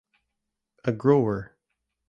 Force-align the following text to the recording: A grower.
A 0.83 0.91
grower. 0.91 1.55